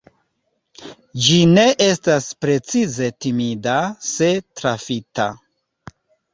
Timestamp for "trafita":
4.43-5.31